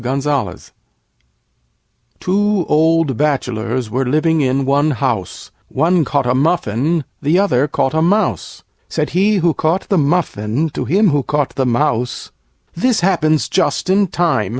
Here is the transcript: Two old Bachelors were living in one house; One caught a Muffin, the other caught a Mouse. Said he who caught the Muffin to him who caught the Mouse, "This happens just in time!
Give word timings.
Two 2.19 2.65
old 2.67 3.17
Bachelors 3.17 3.91
were 3.91 4.03
living 4.03 4.41
in 4.41 4.65
one 4.65 4.89
house; 4.89 5.51
One 5.67 6.03
caught 6.05 6.25
a 6.25 6.33
Muffin, 6.33 7.03
the 7.21 7.37
other 7.37 7.67
caught 7.67 7.93
a 7.93 8.01
Mouse. 8.01 8.63
Said 8.89 9.11
he 9.11 9.35
who 9.35 9.53
caught 9.53 9.87
the 9.89 9.99
Muffin 9.99 10.71
to 10.71 10.85
him 10.85 11.09
who 11.11 11.21
caught 11.21 11.53
the 11.53 11.67
Mouse, 11.67 12.31
"This 12.73 13.01
happens 13.01 13.47
just 13.47 13.91
in 13.91 14.07
time! 14.07 14.49